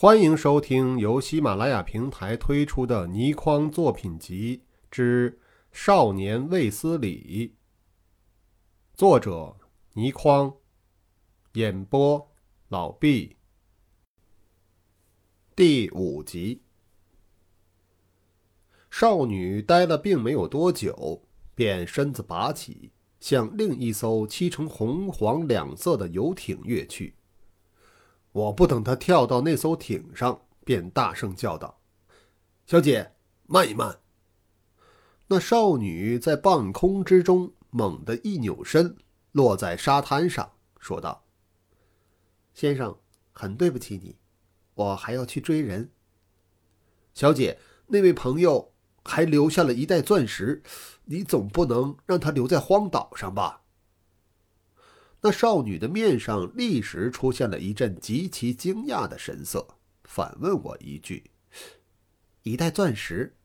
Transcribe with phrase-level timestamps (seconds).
[0.00, 5.32] 欢迎收听由喜马拉雅平台推出的倪匡作品集之
[5.72, 7.48] 《少年卫斯理》，
[8.96, 9.56] 作者
[9.94, 10.54] 倪匡，
[11.54, 12.30] 演播
[12.68, 13.38] 老毕。
[15.56, 16.62] 第五集，
[18.88, 21.24] 少女待了并没有多久，
[21.56, 27.17] 便身子拔起，向另一艘漆成红黄两色的游艇跃去。
[28.32, 31.80] 我不等她跳到那艘艇上，便大声叫道
[32.66, 33.12] ：“小姐，
[33.46, 34.00] 慢一慢！”
[35.28, 38.96] 那少女在半空之中猛地一扭身，
[39.32, 41.24] 落在沙滩上，说道
[42.54, 42.96] ：“先生，
[43.32, 44.16] 很对不起你。”
[44.78, 45.90] 我还要去追人，
[47.12, 47.58] 小姐，
[47.88, 48.72] 那位朋友
[49.04, 50.62] 还留下了一袋钻石，
[51.06, 53.62] 你总不能让他留在荒岛上吧？
[55.20, 59.66] 那少女的面上立时出现了一阵极其惊讶的神色，
[60.04, 61.30] 反问我一句
[62.44, 63.36] ：“一袋钻石？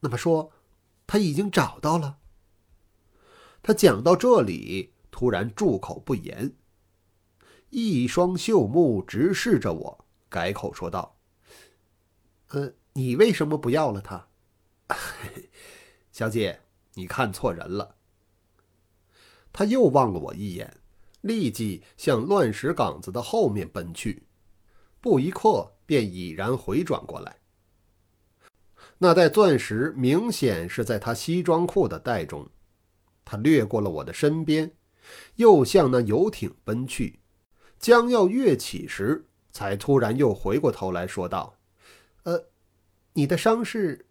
[0.00, 0.52] 那么说，
[1.06, 2.18] 他已经找到了？”
[3.62, 6.54] 他讲到这里，突然住口不言，
[7.70, 10.04] 一双秀目直视着我。
[10.28, 11.18] 改口说道
[12.48, 14.28] ：“呃，你为什么不要了他？
[16.12, 16.60] 小姐，
[16.94, 17.96] 你看错人了。”
[19.52, 20.77] 他又望了我一眼，
[21.20, 24.26] 立即向乱石岗子的后面奔去，
[25.00, 27.38] 不一刻便已然回转过来。
[28.98, 32.48] 那袋钻石明显是在他西装裤的袋中。
[33.24, 34.72] 他掠过了我的身边，
[35.36, 37.20] 又向那游艇奔去，
[37.78, 39.24] 将要跃起时。
[39.50, 41.58] 才突然又回过头来说道
[42.24, 42.48] ：“呃，
[43.14, 44.06] 你的伤势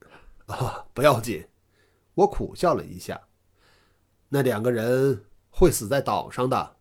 [0.47, 1.47] 啊，不要紧。”
[2.15, 3.21] 我苦笑了一下。
[4.29, 6.76] 那两个人会死在岛上的。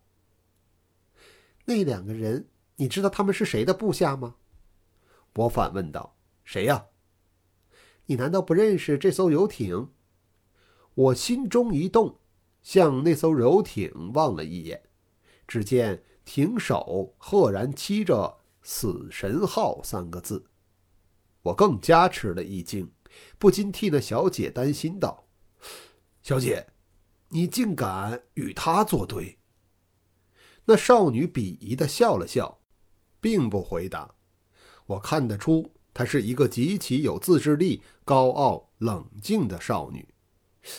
[1.67, 4.35] 那两个人，你知道他们是谁的部下吗？
[5.35, 6.15] 我反问道
[6.45, 6.87] ：“谁呀？
[8.05, 9.91] 你难道不认识这艘游艇？”
[10.95, 12.19] 我心中一动，
[12.63, 14.81] 向那艘游艇望了一眼，
[15.45, 18.39] 只见艇首赫然漆着。
[18.69, 20.45] 死神号三个字，
[21.41, 22.91] 我更加吃了一惊，
[23.37, 25.25] 不禁替那小姐担心道
[26.21, 26.67] ：“小姐，
[27.29, 29.36] 你竟敢与他作对？”
[30.69, 32.59] 那少女鄙夷的笑了笑，
[33.21, 34.13] 并不回答。
[34.85, 40.05] 我看得出，她是一个极其有自制力、高傲冷静的少女，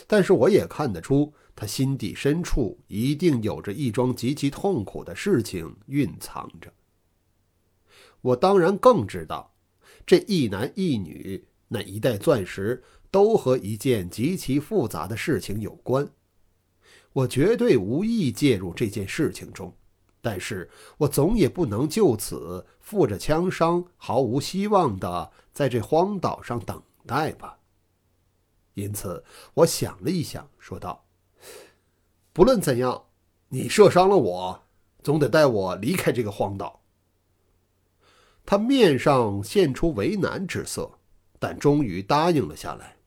[0.06, 6.70] 但是我也看得出，她心底深处一定有着一桩极其痛苦的事情蕴藏着。
[8.20, 9.54] 我当然更知道，
[10.06, 16.06] 这一男一女那一袋钻石都和一件极其复杂的事情有关。
[17.12, 19.74] 我绝对无意介入这件事情中，
[20.20, 27.58] 但是我总也不能就此负着枪伤，毫无希望的在这荒岛上等待吧。
[28.74, 29.24] 因此，
[29.54, 31.04] 我想了一想，说道
[32.32, 33.06] ：“不论怎样，
[33.48, 34.62] 你射伤了我，
[35.02, 36.80] 总得带我离开这个荒岛。”
[38.46, 40.90] 他面上现出为难之色，
[41.40, 42.97] 但终于答应了下来。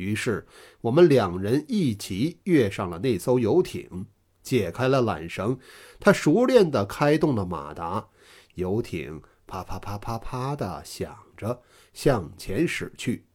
[0.00, 0.46] 于是
[0.80, 4.06] 我们两人一起跃上了那艘游艇，
[4.42, 5.58] 解开了缆绳。
[6.00, 8.08] 他熟练地开动了马达，
[8.54, 11.60] 游艇啪啪啪啪啪地响着
[11.92, 13.26] 向前驶去。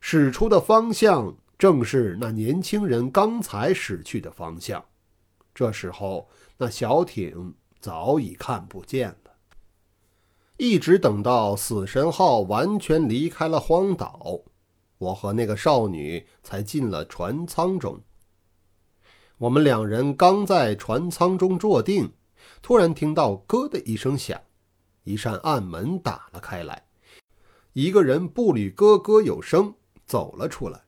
[0.00, 4.82] 驶出的方向正是那年轻人刚才驶去的方向。
[5.54, 9.32] 这时候，那小艇早已看不见了。
[10.58, 14.40] 一直等到死神号完全离开了荒岛，
[14.98, 18.02] 我和那个少女才进了船舱中。
[19.38, 22.12] 我们两人刚在船舱中坐定，
[22.62, 24.40] 突然听到“咯”的一声响，
[25.04, 26.86] 一扇暗门打了开来，
[27.72, 29.74] 一个人步履咯咯有声
[30.04, 30.84] 走了出来。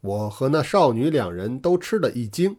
[0.00, 2.58] 我和那少女两人都吃了一惊，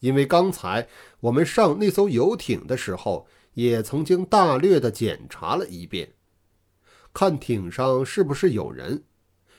[0.00, 0.88] 因为刚才
[1.20, 3.26] 我们上那艘游艇的时候。
[3.56, 6.12] 也曾经大略的检查了一遍，
[7.14, 9.04] 看艇上是不是有人，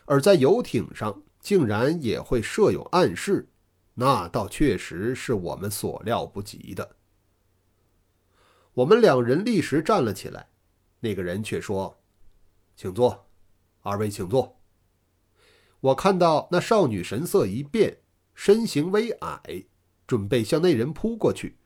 [0.08, 3.48] 而在游艇上竟然也会设有暗室，
[3.94, 6.96] 那倒确实是我们所料不及的。
[8.74, 10.50] 我们两人立时站了起来，
[11.02, 12.00] 那个人却说
[12.76, 13.28] ：“请坐，
[13.82, 14.60] 二位请坐。”
[15.82, 18.00] 我看到那少女神色一变，
[18.34, 19.66] 身形微矮，
[20.08, 21.58] 准备向那人扑过去。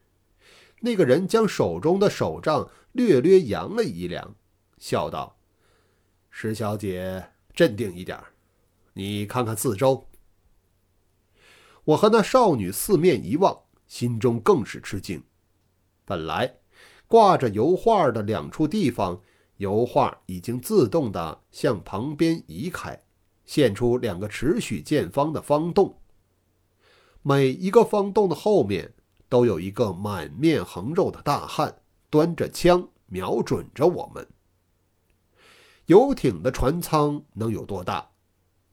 [0.79, 4.35] 那个人将手中的手杖略略扬了一量，
[4.79, 5.37] 笑道
[6.31, 8.17] ：“石小姐，镇定一点，
[9.01, 10.07] 你看看四周。”
[11.83, 15.23] 我和那少女四面一望，心中更是吃惊。
[16.05, 16.57] 本来
[17.07, 19.19] 挂着油画的两处地方，
[19.57, 23.03] 油画已经自动的向旁边移开，
[23.43, 25.97] 现出两个尺许见方的方洞。
[27.23, 28.93] 每一个方洞的后面
[29.27, 31.81] 都有一个满面横肉的大汉，
[32.11, 34.27] 端着枪瞄准着我们。
[35.87, 38.10] 游艇的船舱能有多大？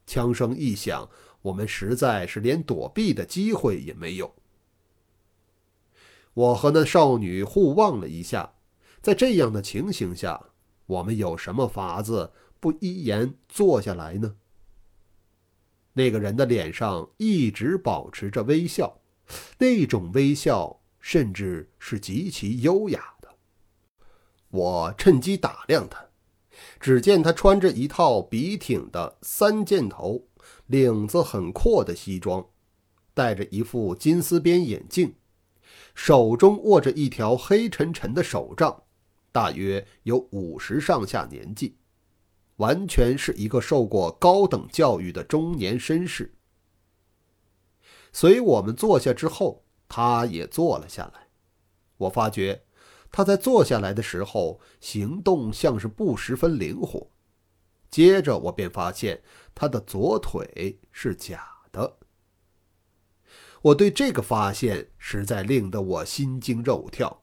[0.09, 1.07] 枪声一响，
[1.43, 4.35] 我们实在是连躲避的机会也没有。
[6.33, 8.55] 我和那少女互望了一下，
[9.03, 10.47] 在这样的情形下，
[10.87, 14.37] 我们有什么法子不依言坐下来呢？
[15.93, 19.01] 那个人的脸上一直保持着微笑，
[19.59, 23.29] 那种微笑甚至是极其优雅的。
[24.49, 26.08] 我趁机打量他，
[26.81, 30.27] 只见他穿着一套笔挺的三件头、
[30.67, 32.47] 领子很阔的西装，
[33.15, 35.15] 戴着一副金丝边眼镜。
[35.95, 38.85] 手中握着一条黑沉沉的手杖，
[39.33, 41.77] 大约有五十上下年纪，
[42.57, 46.35] 完全是一个受过高等教育的中年绅士。
[48.13, 51.29] 随我们坐下之后，他也坐了下来。
[51.97, 52.63] 我发觉
[53.11, 57.11] 他在坐下来的时候行动像是不十分灵活。
[57.91, 59.23] 接着我便发现
[59.55, 61.97] 他的左腿是假的。
[63.63, 67.23] 我对这个发现实在令得我心惊肉跳，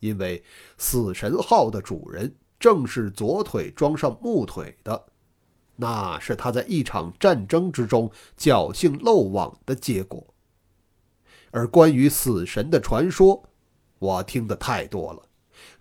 [0.00, 0.42] 因为
[0.78, 5.06] 死神号的主人正是左腿装上木腿的，
[5.76, 10.24] 那是他在一场战争之中侥幸漏网的结果。
[11.50, 13.50] 而关于死神的传说，
[13.98, 15.23] 我听得太多了。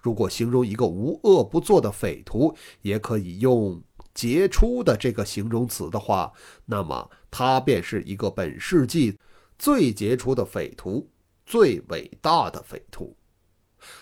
[0.03, 3.81] 如果形容一个无恶不作的匪徒，也可以用
[4.13, 6.31] “杰出的”这个形容词的话，
[6.65, 9.17] 那么他便是一个本世纪。
[9.57, 11.09] 最杰出的匪徒，
[11.45, 13.15] 最伟大的匪徒，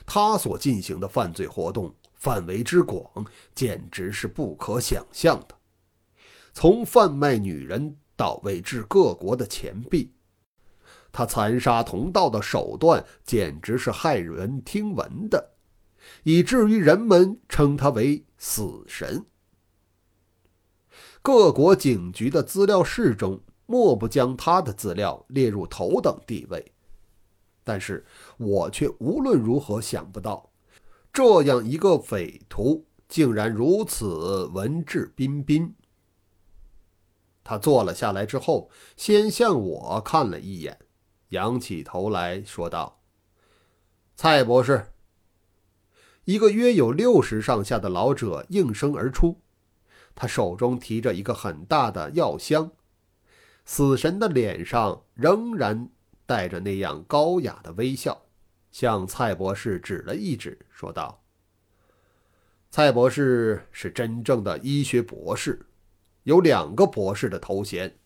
[0.03, 3.05] 他所进行的犯罪活动范围之广，
[3.53, 5.55] 简直是不可想象的。
[6.51, 10.11] 从贩卖女人到伪制各国的钱币，
[11.11, 15.51] 他残杀同道的手段简直是骇人听闻的，
[16.23, 19.25] 以至于人们称他为死神。
[21.21, 23.41] 各国警局的资料室中。
[23.67, 26.73] 莫不将他的资料列入头等地位，
[27.63, 28.05] 但是
[28.35, 30.51] 我却无论如何想不到，
[31.13, 35.73] 这样一个匪徒竟然如此文质彬彬。
[37.45, 40.77] 他坐了下来之后，先向我看了一眼，
[41.29, 42.99] 仰起头来说道
[44.17, 44.90] ：“蔡博士。”
[46.25, 49.41] 一个约有六十上下的老者应声而出，
[50.13, 52.71] 他手中提着一个很大的药箱。
[53.65, 55.89] 死神的脸上仍然
[56.25, 58.25] 带着那样高雅的微笑，
[58.71, 61.23] 向蔡博士指了一指，说道
[62.69, 65.65] ：“蔡博士是真正的医学博士，
[66.23, 67.97] 有两个博士的头衔。”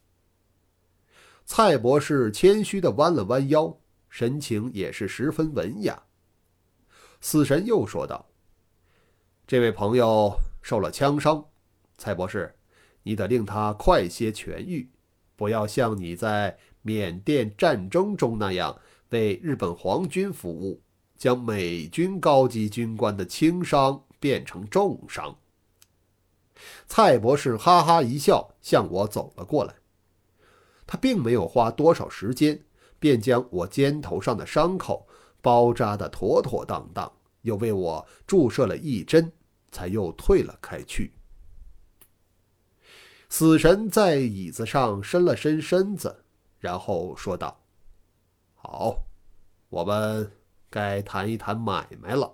[1.45, 3.77] 蔡博士谦虚地弯了弯腰，
[4.09, 6.03] 神情也是十分文雅。
[7.25, 8.23] 死神又说道
[9.47, 11.43] ：“这位朋友受了枪伤，
[11.97, 12.53] 蔡博士，
[13.01, 14.87] 你得令他快些痊愈。”
[15.35, 18.79] 不要像你在缅甸战争中那样
[19.09, 20.83] 为日本皇军服务，
[21.17, 25.35] 将美军高级军官的轻伤变成重伤。
[26.85, 29.73] 蔡博士哈哈一笑，向我走了过来。
[30.85, 32.63] 他并没有花多少时间，
[32.99, 35.07] 便将我肩头上的伤口
[35.45, 37.11] 包扎的妥妥当当，
[37.43, 39.31] 又为我注射了一针，
[39.71, 41.13] 才又退了开去。
[43.29, 46.25] 死神在椅子上伸了伸身子，
[46.59, 47.63] 然后说道
[48.57, 49.05] ：“好，
[49.69, 50.31] 我们
[50.67, 52.33] 该谈一谈买卖了。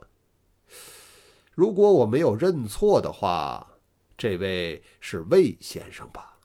[1.53, 3.67] 如果我没有认错的话，
[4.17, 6.39] 这位是魏先生吧？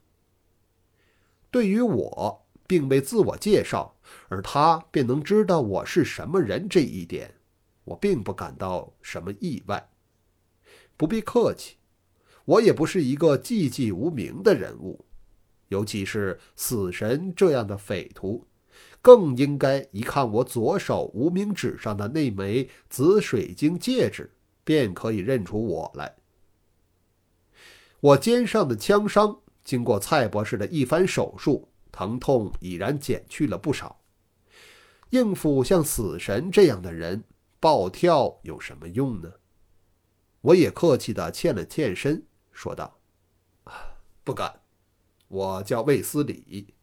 [1.49, 3.97] 对于我并未自我介绍，
[4.29, 7.35] 而他便能知道我是什么人这一点，
[7.85, 9.91] 我并不感到什么意外。
[10.97, 11.77] 不必客气。”
[12.47, 15.05] 我也不是一个寂寂无名的人物，
[15.67, 18.47] 尤其是死神这样的匪徒，
[19.03, 24.31] 更应该一看我左手无名指上的那枚紫水晶戒指，
[24.63, 26.15] 便可以认出我来。
[27.99, 34.03] 我肩上的枪伤经过蔡博士的一番手术，疼痛已然减去了不少。
[35.11, 37.25] 应付像死神这样的人，
[37.59, 39.33] 暴跳有什么用呢？
[40.43, 42.27] 我也客气地欠了欠身。
[42.53, 42.99] 说道
[44.23, 44.61] ：“不敢，
[45.29, 46.75] 我叫魏斯理。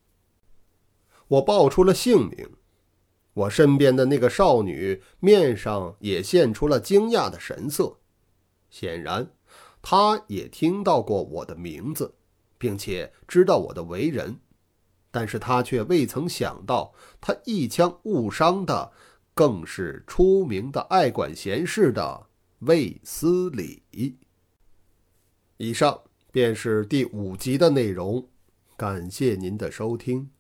[1.28, 2.50] 我报出了姓名。
[3.36, 8.00] 我身边的那个少女面上也现出了惊讶的神色，
[8.72, 9.32] 显然，
[9.84, 12.16] 她也听到过我的名字，
[12.58, 14.40] 并且知道我的为人，
[15.14, 16.92] 但是他却未曾想到，
[17.22, 18.92] 他一枪误伤的，
[19.36, 22.26] 更是出名的爱管闲事的
[22.62, 23.84] 卫斯理。
[25.58, 26.02] 以上
[26.32, 28.28] 便是第五集的内容，
[28.76, 30.32] 感谢您的收听。